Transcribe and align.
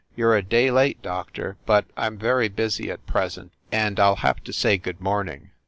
"You 0.15 0.27
re 0.29 0.39
a 0.39 0.41
day 0.41 0.71
late, 0.71 0.99
Doctor. 1.03 1.57
But 1.67 1.85
I 1.95 2.07
m 2.07 2.17
very 2.17 2.49
busy 2.49 2.89
at 2.89 3.05
present, 3.05 3.51
and 3.71 3.99
I 3.99 4.07
ll 4.07 4.15
have 4.15 4.43
to 4.45 4.51
say 4.51 4.79
good 4.79 4.99
morning 4.99 5.51